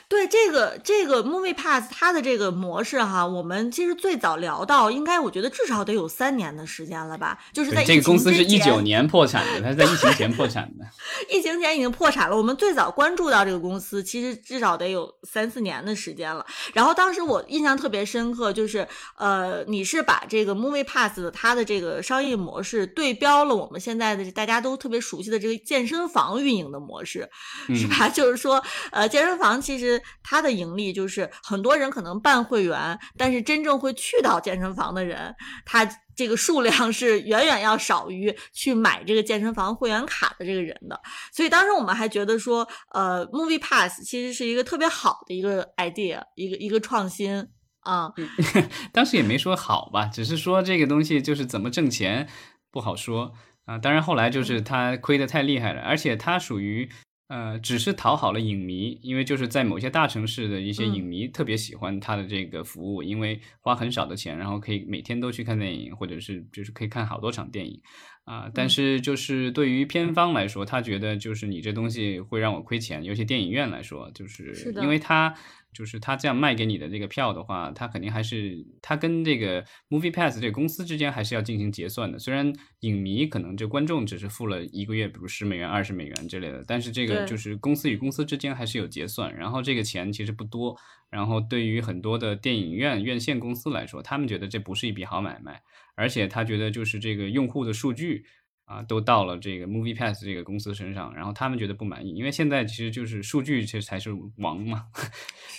[0.09, 7.37] 对这个这个 Movie Pass 它的这个模式哈，我们其实最早聊到，应该我觉得至少得有三年的时间了吧？
[7.51, 10.85] 就是在这个公司是一九年破产的，它是在疫情前破产的。
[11.29, 12.37] 疫情前已经破产了。
[12.37, 16.45] 我们最早关注到这个公司，其实至少得有三四年的时间了。
[16.73, 27.29] 然后当时我印象特别深刻，就是呃，你是把这个 Movie Pass 的它的这个商业模式对标了我们现在的大家都特别熟悉的这个健身房运营的模式，
[27.75, 28.07] 是吧？
[28.07, 29.96] 就是说，呃，健身房其实。
[30.23, 40.99] 它的盈利就是很多人可能办会员，但是真正会去到健身房的人，他这个数量是远远要少于去买这个健身房会员卡的这个人的。
[41.31, 47.47] 所以当时我们还觉得说，呃，Movie Pass 其实是一个特别好的一个 idea，一个一个创新
[47.81, 48.11] 啊。
[48.91, 52.27] 当时也没说好吧，只是说这个东西就是怎么挣钱
[52.71, 53.33] 不好说
[53.65, 53.77] 啊。
[53.77, 56.89] 当然后来就是他亏得太厉害了，而且他属于。
[57.27, 67.81] 呃，只是讨好了影迷，因为就是在某些大城市的一些影迷特别喜欢他的这个服务，因为花很少的钱，然后可以每天都去看电影，或者是就是可以看好多场电影。
[68.27, 75.33] 啊，但是就是对于片方来说，他觉得就是你这东西会让我亏钱，尤其电影院来说，就是因为他
[75.71, 82.19] 就是他这样卖给你的这个票的话，他肯定还是他跟这个 Movie Pass 这个公司之间还是要进行结算的。
[82.19, 90.77] 虽然影迷可能这观众只是付了一个月，比如十美元、二十美元之类的，但是这个就是公司与公司之间还是有结算，然后这个钱其实不多。
[91.09, 95.61] 然后对于很多的电影院院线公司来说，他们觉得这不是一笔好买卖，
[95.97, 98.23] 而且他觉得就是这个用户的数据
[98.65, 104.85] 啊，都到了这个 Movie Pass 这个公司身上，然后他们觉得不满意，因为现在其实就是数据其实才是王嘛，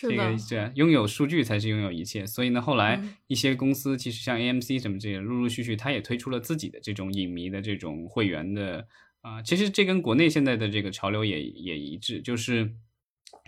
[0.00, 2.24] 这个这拥有数据才是拥有一切。
[2.24, 8.86] 所以呢，后来一些公司其实像 AMC 什么这些，陆陆续续他也推出了自己的这种影迷的这种会员的
[9.22, 12.72] 啊，其实这跟国内现在的这个潮流也也一致，就是。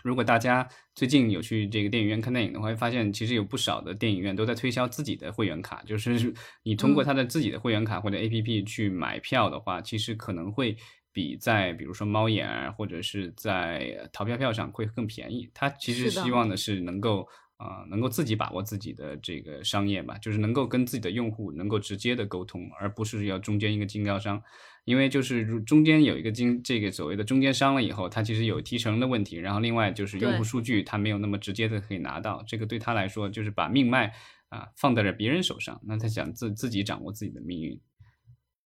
[0.03, 6.33] 如果大家最近有去这个电影院看电影的话，会发现其实有不少的电影院都在推销自己的会员卡，就是
[6.63, 10.77] 你通过他的自己的会员卡或者 APP 去买票的话，其实可能会
[11.13, 15.51] 比在比如说猫眼或者是在淘票票上会更便宜。
[15.53, 17.27] 他其实希望的是能够
[17.61, 24.43] 啊，能够自己把握自己的这个商业吧，就是能够跟自己的用户能够直接的沟通，而不是要中间一个经销商。
[24.87, 34.15] 因为就是中间有一个经这个所谓的中间商了以后，它其实有提成的问题，然后另外就是用户数据它没有那么直接的可以拿到，这个对他来说就是把命脉
[34.49, 37.79] 啊放在了别人手上，那他想自自己掌握自己的命运。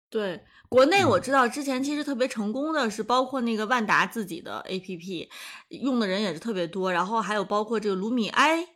[0.09, 5.29] 对，国内我知道之前其实特别成功的是包括那个万达自己的 APP，
[5.69, 8.67] 用的人也是特别多，然后还有包括这个卢米埃。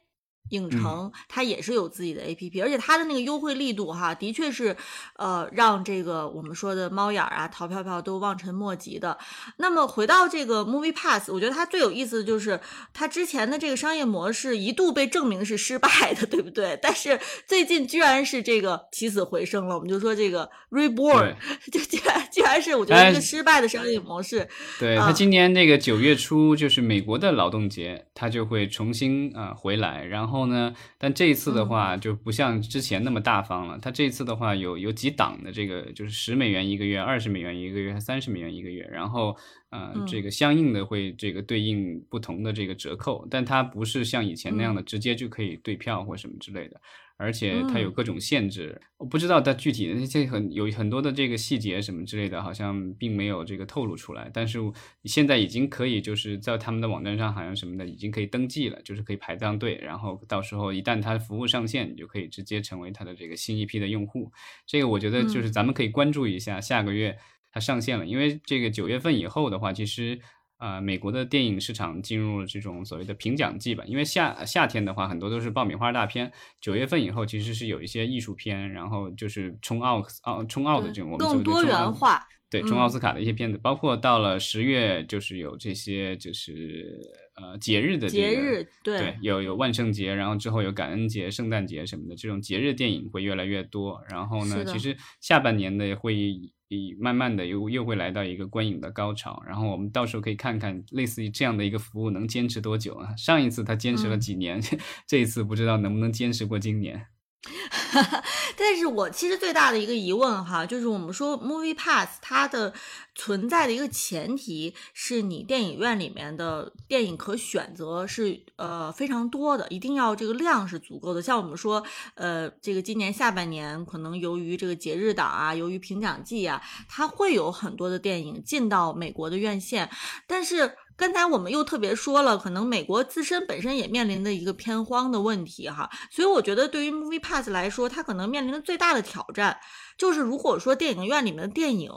[0.53, 4.77] 影城它也是有自己的 A P P，而且它的那个优惠力度哈，的确是，
[5.17, 9.17] 呃，让这个我们说的猫眼啊、淘票票都望尘莫及的。
[9.57, 12.61] 那么回到这个 Movie Pass，我觉得它最有意思的就是
[12.93, 16.79] 它之前的这个商业模式一度被证明是失败的， 对不对？
[16.83, 19.75] 但是最近居然是这个起死回生了。
[19.75, 21.35] 我们就说这个 Reborn，
[21.73, 24.47] 就居然居然是我觉得一个失败的商业模式。
[24.79, 30.42] 对它今年那个九月初就是美国的劳动节，它就会重新啊回来，然后。
[30.43, 30.75] 后呢？
[30.99, 33.79] 但这一次的话就不像之前那么大方了。
[33.79, 39.37] 他这次的话有有几档的这个，就是十美元一个月、二十美元一个月、三十美元一个月，然后
[39.71, 46.81] 呃，这个相应的会这个对应不同的这个折扣，但它不是像以前那样的直接就可以兑票或什么之类的。
[47.23, 54.29] 而且它有各种限制，我不知道它具体的这些很有很多的这个细节什么之类的，好像并没有这个透露出来。
[54.35, 54.59] 但是
[55.05, 64.33] 现在已经可以就是在他们的网站上，好像什么的已经可以登记了，就是可以排上队，然后到时候一旦它服务上线，你就可以直接成为它的这个新一批的用户。
[64.67, 67.17] 这个我觉得就是咱们可以关注一下，下个月
[67.53, 70.21] 它上线了，因为这个九月份以后的话，其实。
[70.63, 76.31] 啊，美国的电影市场进入了这种所谓的评奖季吧，因为夏夏天的话，很多都是爆米花大片。
[76.61, 82.25] 九月份以后，其实是有一些艺术片，然后就是冲奥奥冲奥的这种我们更多元化。
[82.49, 86.97] 对，冲奥斯卡的一些片子，包括到了十月，就是有这些就是
[87.43, 94.03] 呃节日的这个节日对对，有有万圣节，然后之后有感恩节、圣诞节什么的，这种节日电影会越来越多。
[94.09, 99.43] 然后呢，其实下半年的会以慢慢的又又会来到一个观影的高潮。
[99.47, 103.15] 然后我们到时候可以看看类似于这样的一个服务能坚持多久啊？
[103.17, 104.61] 上一次他坚持了嗯几年，
[105.07, 107.07] 这一次不知道能不能坚持过今年。
[108.57, 112.73] 但是我其实最大的一个疑问哈，就是我们说 Movie Pass 它的
[113.17, 121.21] 存在的一个前提是你电影院里面的电影可选择是呃非常多的，一定要这个量是足够的。
[121.21, 129.91] 像我们说，呃，这个今年下半年可能由于这个节日档啊，由于评奖季啊，它会有很多的电影进到美国的院线，
[130.29, 130.77] 但是。
[130.97, 139.59] 刚才我们又特别说了，可能美国自身本身也面临的一个片荒的问题哈，所以我觉得对于 Movie Pass 来说，它可能面临的最大的挑战
[139.97, 141.91] 就是，如果说电影院里面的电影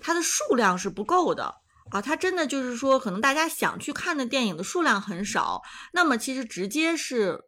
[0.00, 1.54] 它的数量是不够的
[1.90, 7.40] 啊，它真的就是说，可能大家想去看的电影的数量很少，那么其实直接是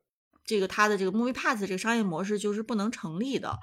[0.45, 3.59] 这个它的这个 Movie Pass 这个商业模式就是不能成立的。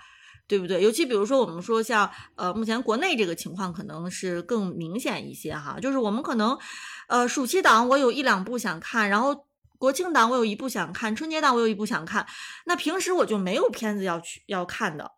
[0.48, 0.80] 对不对？
[0.80, 6.56] 尤其比如说，我们说像呃，目前国内这个情况可能是更明显一些哈，就是我们可能
[7.08, 9.46] 呃，暑期档我有一两部想看，然后
[9.78, 12.26] 国庆档我有一部想看，春节档我有一部想看，
[12.65, 15.12] 那平时我就没有片子要去要看的。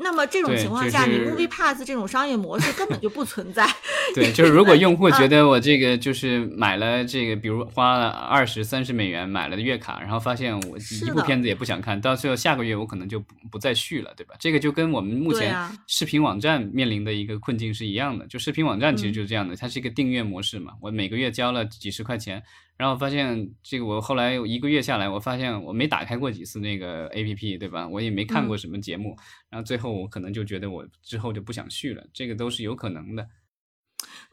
[0.00, 3.66] 那么这种情况下，就是你 Movie Pass 这种商业模式根本就不存在。
[4.14, 14.34] 对，就是如果用户觉啊得我这个就是买了这个，比如花了二十三十美元买了月卡，然后发现我一部片子也不想看，到最后下个月我可能就不不再续了，对吧？
[14.38, 15.54] 这个就跟我们目前
[15.86, 18.26] 视频网站面临的一个困境是一样的。
[18.28, 22.42] 就视频网站其实嗯就是这样的，它是一个订阅模式嘛，我每个月交了几十块钱，
[22.78, 27.86] 然后发现这个我后来一个月下来，我发现我没打开过几次那个 A P P，对吧？
[27.86, 29.16] 我也没看过嗯什么节目，
[29.50, 33.28] 然后最后我可能就觉得我之后就不想续了，这个都是有可能的。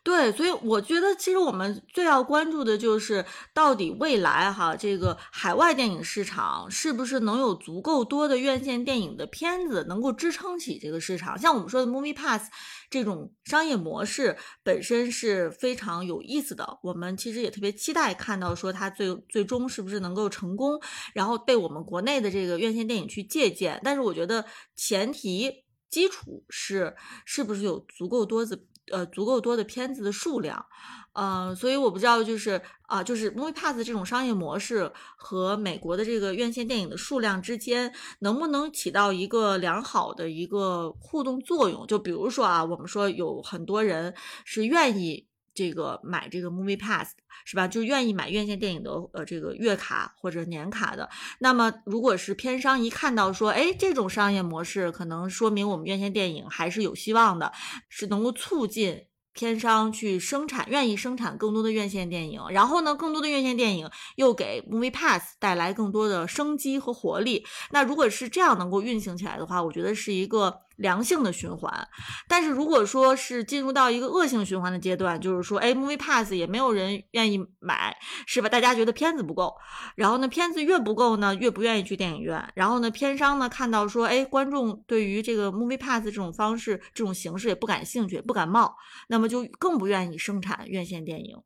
[0.06, 11.36] 对，所以我觉得其实我们最要关注的就是，到底未来哈这个海外电影市场是不是能有足够多的院线电影的片子能够支撑起这个市场？
[11.40, 12.52] 像我们说的 Movie Pass
[12.88, 20.80] 这种商业模式本身是非常有意思的，我们其实也特别期待看到说它最最终是不是能够成功，
[21.16, 23.82] 然后被我们国内的这个院线电影去借鉴。
[23.84, 25.52] 但是我觉得前提
[25.90, 28.60] 基础是是不是有足够多的
[28.92, 30.66] 呃足够多的片子的数量，
[31.14, 41.88] 呃，所以我不知道就是啊、就是 Movie Pass 这种商业模式和美国的这个院线电影的数量之间能不能起到一个良好的一个互动作用？
[41.88, 45.28] 就比如说啊，我们说有很多人是愿意。
[45.56, 47.14] 这个买这个 Movie Pass
[47.46, 47.68] 是吧？
[47.68, 57.52] 就愿意买院线电影的呃这个月卡或者年卡的，那么，如果是片商一看到说，哎，这种商业模式可能说明我们院线电影还是有希望的，
[57.90, 67.46] 是能够促进片商去生产，愿意生产更多的院线电影，然后呢，更多的院线电影又给 Movie Pass 带来更多的生机和活力。
[67.72, 71.88] 那如果是这样能够运行起来的话，我觉得是一个良性的循环。
[72.28, 78.50] 但是如果说是进入到一个恶性循环的阶段，就是说，哎，Movie Pass 也没有人愿意买，是吧？
[78.50, 79.56] 大家觉得片子不够，
[79.96, 82.52] 然后呢，片子越不够呢，越不愿意去电影院。
[82.56, 88.76] 然后呢，片商呢看到说，哎，观众对于这个 Movie Pass 这种方式、这种形式也不感兴趣，不感冒，
[89.08, 91.38] 那么就更不愿意生产院线电影。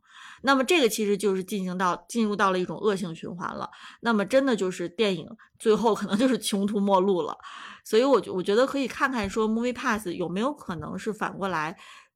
[0.42, 3.70] 那么这个其实就是进行到进入到了一种恶性循环了。
[4.02, 7.38] 那么真的就是电影最后可能就是穷途末路了。
[7.90, 11.76] 所以我觉我觉得可以看看说 Movie Pass 有没有可能是反过来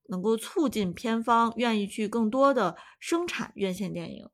[0.10, 4.30] 能够促进片方愿意去更多的生产院线电影。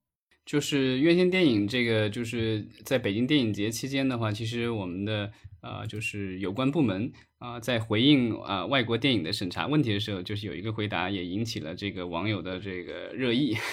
[0.45, 13.57] 就是院线电影这个，就是在北京电影节期间的话，其实我们的呃，就是有关部门啊、在回应啊、外国电影的审查问题的时候，就是有一个回答也引起了这个网友的这个热议。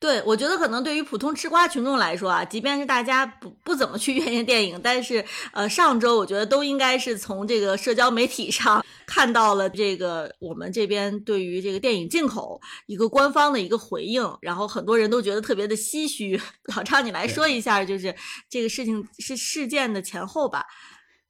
[0.00, 16.38] 对，我觉得可能对于普通吃瓜群众来说啊，即便是大家不不怎么去院线电影，但是呃，上周我觉得都应该是从这个社交媒体上看到了这个我们这边对于这个电影进口一个官方的一个回应，然后很多人都觉得特别的唏嘘。
[16.76, 18.14] 老张，你来说一下，就是
[18.50, 20.66] 这个事情是事件的前后吧？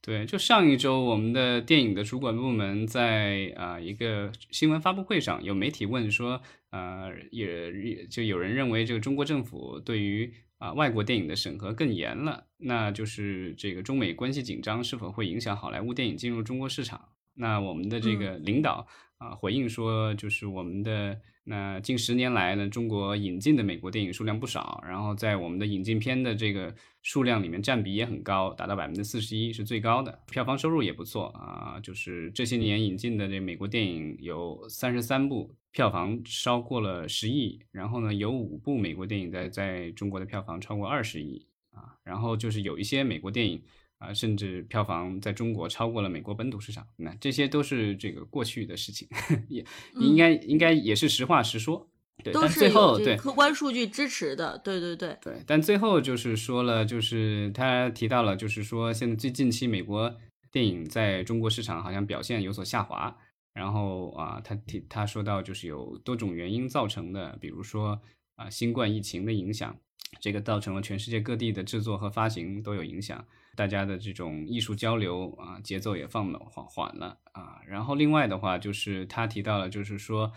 [0.05, 6.39] 对，就上一周，我们的电影的主管部门在啊、一个新闻发布会上，有媒体问说，
[6.69, 17.09] 呃，也也就有人认为这个中国政府对于啊、外国电影的审核更严了，那就是这个中美关系紧张是否会影响好莱坞电影进入中国市场？
[17.33, 18.85] 那我们的这个领导
[19.17, 31.79] 啊回应说，就是我们的那近十年来呢，中国引进的美国电影数量不少，然后在我们的引进片的这个数量里面占比也很高，达到百分之四十一是最高的，票房收入也不错啊。
[31.81, 43.61] 就是这些年引进的这美国电影有三十三部，票房超过了十亿，然后呢有五部美国电影在在中国的票房超过二十亿啊，然后就是有一些美国电影。
[43.97, 49.07] 啊，甚至票房在中国超过了美国本土市场，那这些都是这个过去的事情，
[49.47, 49.65] 也
[49.99, 51.89] 应该应该也是实话实说，
[52.23, 55.41] 对，都是有这客观数据支持的，对对对对。
[55.47, 60.13] 但最后就是说了，就是他提到了，就是说现在最近期美国
[60.51, 63.15] 电影在中国市场好像表现有所下滑，
[63.53, 67.99] 然后啊，他提他说到就是有多种原因造成的，比如说
[68.35, 69.75] 啊新冠疫情的影响，
[70.19, 73.25] 这个造成了全世界各地的制作和发行都有影响。
[73.55, 77.61] 大家的这种艺术交流啊，节奏也放缓缓了啊。
[77.65, 80.31] 然后另外的话，就是他提到了，就是说，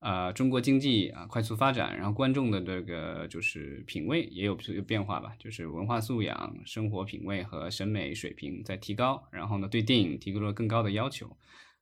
[0.00, 9.26] 呃，中国经济啊快速发展，然后观众的这个就是品味也有有变化吧，就是文化素养、生活品味和审美水平在提高。
[9.30, 11.36] 然后呢，对电影提出了更高的要求。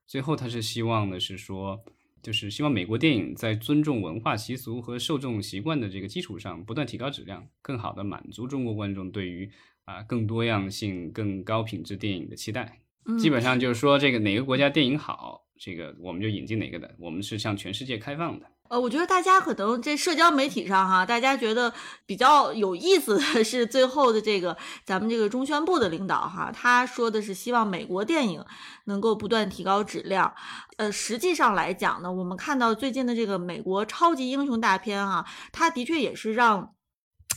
[0.07, 1.82] 最后，他是希望的是说，
[2.22, 9.50] 就是希望美国电影在尊重文化习俗和受众习惯的这个基础上，不断提高质量，更好的满足中国观众对于。
[9.84, 12.78] 啊，更多样性、更高品质电影的期待，
[13.18, 16.94] 基本上就是说，这个哪个国家电影好，这个我们就引进哪个的。
[17.00, 18.46] 我们是向全世界开放的。
[18.72, 21.70] 呃，我觉得大家可能这社交媒体上哈，大家觉得
[22.06, 24.56] 比较有意思的是最后的这个
[24.86, 28.42] 咱们这个中宣部的领导哈，他说的是希望美国电影
[28.86, 30.32] 能够不断提高质量。
[30.78, 36.72] 呃，实际上来讲呢，我们看到最近的这个美国超级英雄大片哈，它的确也是让。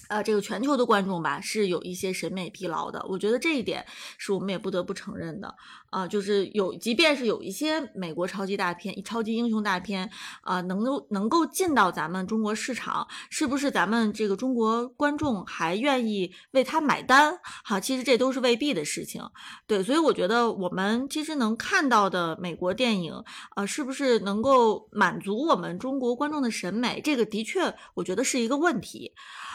[0.08, 3.04] 呃，这个全球的观众吧，是有一些审美疲劳的。
[3.10, 3.84] 我觉得这一点
[4.20, 5.56] 是我们也不得不承认的。
[5.96, 17.40] 啊，就是有，即便是有一些美国超级大片、超级英雄大片，啊，能够能够进到咱们中国市场，是不是咱们这个中国观众还愿意为他买单？
[17.64, 19.24] 哈，其实这都是未必的事情。
[19.66, 23.14] 对，所以我觉得我们其实能看到的美国电影，
[23.52, 27.00] 啊，是不是能够满足我们中国观众的审美？
[27.02, 29.14] 这个的确，我觉得是一个问题。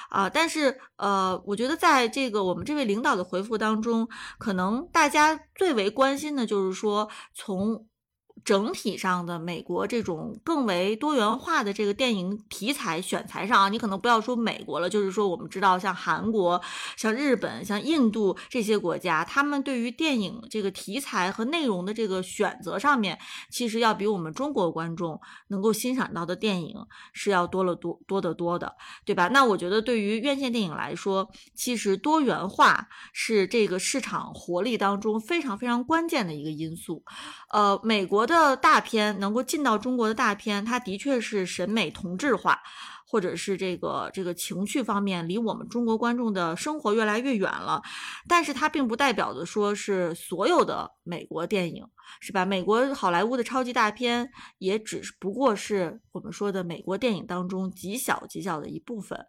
[0.09, 7.87] 啊，但是呃，我觉得在这个我们这位领导的回复当中，可能大家最为关心的就是说从。
[8.45, 16.61] 整体上的美国这种更为多元化的这个电影题材选材上啊，你可能不要说美国了，就是说我们知道像韩国、
[16.97, 23.19] 像日本、像印度这些国家，他们对于电影这个题材和内容的这个选择上面，
[23.51, 26.75] 其实要比我们中国观众能够欣赏到的电影
[27.13, 28.75] 是要多了多多得多的，
[29.05, 29.29] 对吧？
[29.29, 37.05] 那我觉得对于院线电影来说，其实多元化是这个市场活力当中非常非常关键的一个因素。
[37.51, 38.30] 呃，美国。
[38.31, 42.59] 的大片能够进到中国的大片，它的确是审美同质化，
[43.07, 47.83] 或者是这个这个情趣方面离我们中国观众的生活越来越远了。
[48.27, 51.85] 但是它并不代表的说是所有的美国电影
[52.21, 52.47] 是吧？
[52.47, 59.27] 美国好莱坞的超级大片也只不过是我们说的美国电影当中极小极小的一部分。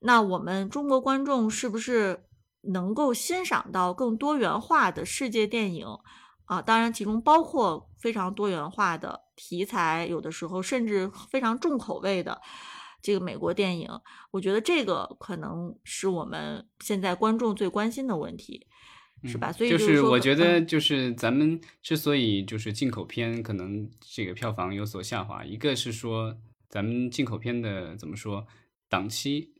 [0.00, 2.24] 那我们中国观众是不是
[2.62, 5.86] 能够欣赏到更多元化的世界电影？
[6.48, 12.40] 啊，当然，其中包括非常多元化的题材，有的时候甚至非常重口味的
[13.02, 13.88] 这个美国电影，
[14.30, 18.66] 我觉得这个可能是我们现在观众最关心的问题，
[19.24, 19.52] 是吧？
[19.52, 26.34] 所以就是我觉得，就是咱们之所以就是进口片可能这个票房有所下滑，一个是说
[26.70, 28.46] 咱们进口片的怎么说
[28.88, 29.52] 档期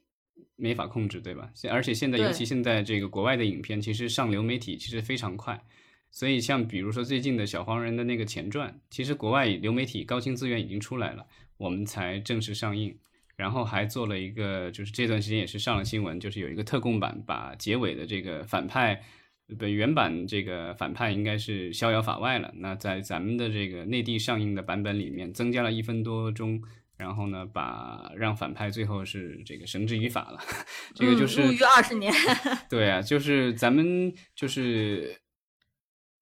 [0.56, 1.50] 没法控制，对吧？
[1.70, 5.62] 而且现在尤其现在这个国外的影片，其实上流媒体其实非常快。
[6.10, 12.96] 所以，像比如说最近的小黄人的那个前传，其实国外流媒体高清资源已经出来了，我们才正式上映。
[13.36, 19.00] 然后还做了一个，就是这段时间也是上了新闻，就是有一个特供版，把结尾的这个反派，
[19.56, 22.52] 本原版这个反派应该是逍遥法外了。
[22.56, 26.60] 那在咱们的这个内地上映的版本里面，增加了一分多钟，
[26.96, 30.40] 然后呢，把让反派最后是这个绳之于法了。
[30.96, 32.12] 这个就是入狱二十年。
[32.68, 35.20] 对啊，就是咱们就是。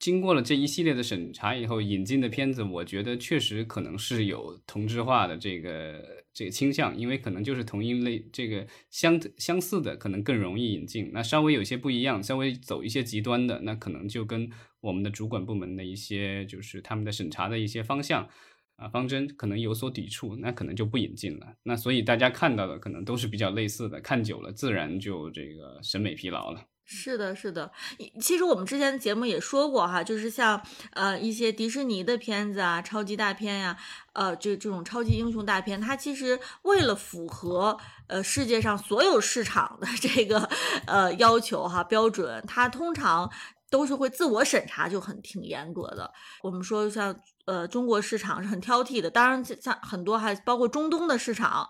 [0.07, 6.01] 经过了这一系列的审查以后，引进的片子，我觉得确实可能是有同质化的这个
[6.33, 11.11] 这个倾向，因为可能就是同一类这个相相似的，可能更容易引进。
[11.13, 14.49] 那稍微有些不一样，稍微走一些极端的，那可能就跟
[14.81, 18.29] 我们的主管部门的一些就是他们的审查的一些方向
[18.77, 21.57] 啊方针可能有所抵触，那可能就不引进了。
[21.65, 26.65] 那所以大家看到的可能都是比较类似的，看久了自然就这个审美疲劳了。
[26.89, 27.73] 是的，是的。
[28.21, 30.63] 其实我们之前节目也说过哈，就是像
[30.93, 33.77] 呃一些迪士尼的片子啊，超级大片呀，
[34.13, 37.77] 呃，这这种超级英雄大片，它其实为了符合
[38.07, 40.49] 呃世界上所有市场的 这个
[40.87, 43.29] 呃要求哈标准，它通常
[43.69, 46.13] 都是会自我审查，就很挺严格的。
[46.41, 47.13] 我们说像
[47.47, 51.69] 呃中国市场是很挑剔的，当然像很多还包括中东的市场。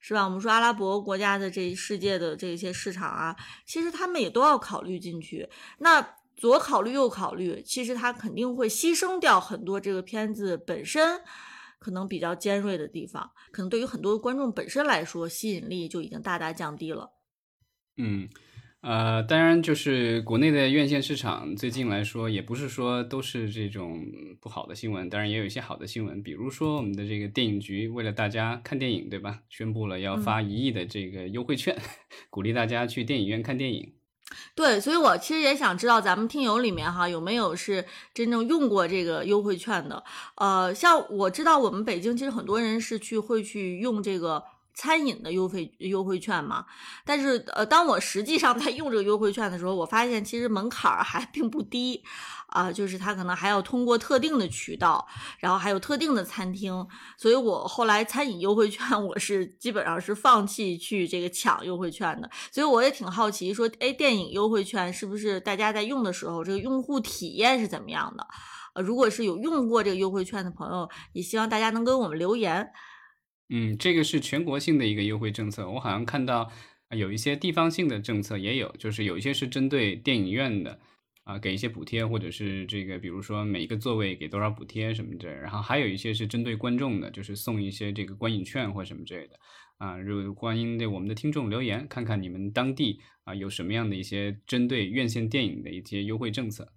[0.00, 0.24] 是吧？
[0.24, 5.48] 我们说阿拉伯国家的这世界的这些市场啊，其实他们也都要考虑进去。
[5.78, 11.20] 那左考虑右考虑，其实他肯定会牺牲掉很多这个片子本身
[11.78, 17.12] 可能比较尖锐的地方，可能对于很多观众本身来说，吸引力就已经大大降低了。
[17.96, 18.28] 嗯。
[18.82, 24.02] 呃，当然，就是国内的院线市场最近来说，也不是说都是这种
[24.40, 29.40] 不好的新闻，当然也有一些好的新闻，比如说我们的这个电影局为了大家看电影，对吧？
[29.50, 31.76] 宣布了要发一亿的这个优惠券，
[32.30, 33.92] 鼓励大家去电影院看电影。
[34.54, 40.02] 对，所以我其实也想知道咱们听友里面哈有没有是真正用过这个优惠券的。
[40.36, 44.42] 呃，像我知道我们北京其实很多人是去会去用这个。
[44.74, 46.64] 餐饮的优惠优惠券嘛，
[47.04, 52.02] 但是呃，当我实际上在用这个优惠券的时候，我发现其实门槛儿还并不低
[52.46, 55.06] 啊，就是它可能还要通过特定的渠道，
[55.38, 68.26] 然后还有特定的餐厅，所以我后来餐饮优惠券我是基本上是放弃去这个抢优惠券的，所以我也挺好奇，说哎，电影优惠券是不是大家在用的时候，这个用户体验是怎么样的？
[68.72, 72.70] 呃，如果是有用过这个优惠券的朋友，也希望大家能给我们留言。
[73.50, 75.68] 嗯，这个是全国性的一个优惠政策。
[75.68, 76.50] 我好像看到
[76.96, 80.78] 有一些地方性的政策也有，就是有一些是针对电影院的，
[81.24, 85.28] 啊，给一些补贴，或者是这个，比如说每一个座位给多少补贴什么的。
[85.34, 89.34] 然后还有一些是针对观众的，就是送一些这个观影券或什么之类的。
[89.78, 96.72] 啊，如果欢迎对我们的听众留言，看看你们当地啊有什么样的一些针对院线电影的一些优惠政策。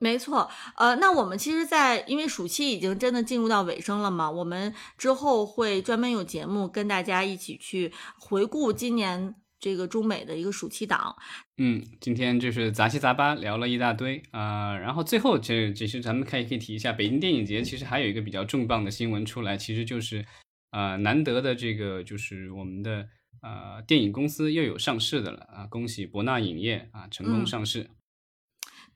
[0.00, 11.16] 没错，呃，那我们其实，在因为暑期已经真的进入到尾声了嘛，我们之后会专门有节目跟大家一起去回顾今年这个中美的一个暑期档。
[11.56, 20.24] 嗯，今天就是杂七杂八聊了一大堆啊，然后最后这其实咱们可以可以提一下，北京电影节其实还有一个比较重磅的新闻出来，其实就是
[20.70, 23.08] 呃难得的这个就是我们的
[23.42, 27.90] 呃电影公司又有上市的了啊，恭喜博纳影业啊成功上市。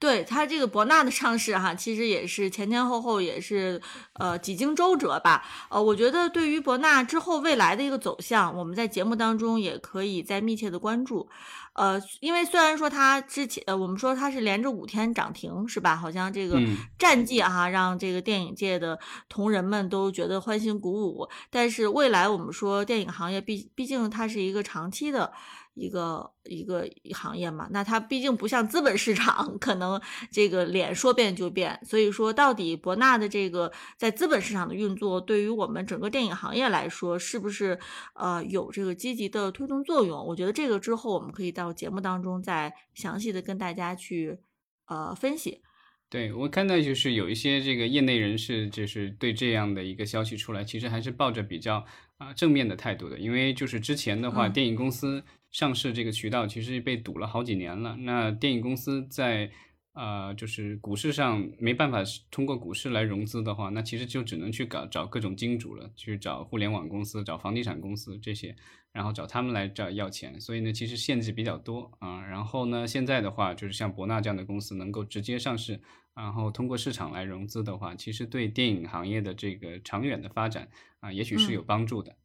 [0.02, 3.80] 对它这个博纳的上市哈，其实也是前前后后也是
[4.14, 5.44] 呃几经周折吧。
[5.70, 11.28] 呃，我觉得对于博纳之后未来的一个走向，我们在节目当中也可以再密切的关注。
[11.74, 15.94] 呃，因为虽然说它之前呃我们说它是连着五天涨停是吧？
[15.94, 16.60] 好像这个
[16.98, 18.98] 战绩哈让这个电影界的
[19.28, 21.28] 同仁们都觉得欢欣鼓舞。
[21.48, 25.32] 但是未来我们说电影行业毕毕竟它是一个长期的。
[25.74, 29.98] 一个一个行业嘛，那它毕竟不像资本市场， 可能
[30.30, 31.80] 这个脸说变就变。
[31.82, 37.78] 所以说，到底博纳的这个在资本市场的运作，对于我们整个电影行业来说，是不是
[38.14, 40.26] 呃有这个积极的推动作用？
[40.26, 44.40] 我觉得这个之后我们可以到节目当中再详细的跟大家去
[44.88, 45.62] 呃分析。
[46.10, 51.82] 对我看到就是有一些这个业内人士，就是对这样的一个消息出来，其实还是抱着比较
[52.18, 55.24] 啊正面的态度的，因为就是之前的话，电影公司。
[55.52, 57.96] 上市这个渠道其实被堵了好几年了。
[57.96, 59.50] 那电影公司在
[59.94, 68.56] 呃，就是股市上没办法通过股市来融资的话，那其实就只能去搞找各种金主了，去找互联网公司、找房地产公司这些，
[68.90, 70.40] 然后找他们来找要钱。
[70.40, 72.24] 所以呢，其实限制比较多啊。
[72.24, 75.78] 然后呢，现在的话就是像博纳这样的公司能够直接上市，
[76.14, 82.16] 然后通过市场来融资的话，其实对电影行业的这个长远的发展啊，也许是有帮助的。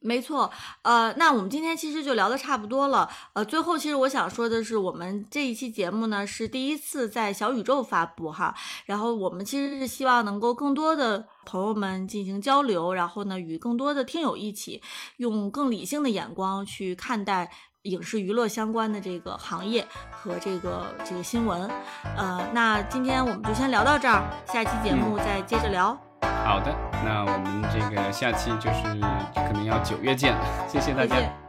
[0.00, 0.48] 没错，
[0.82, 14.80] 呃，那我们今天其实就聊的差不多了，呃，最后其实我想说的是，我们这一期节目呢是第一次在小宇宙发布哈，然后我们其实是希望能够更多的朋友们进行交流，然后呢与更多的听友一起
[15.16, 17.50] 用更理性的眼光去看待
[17.82, 21.68] 影视娱乐相关的这个行业和这个这个新闻，
[22.16, 26.05] 呃，那今天我们就先聊到这儿，下期节目再接着聊。
[26.20, 28.82] 好的，那我们这个下期就是
[29.34, 31.45] 可能要九月见了，谢谢大家。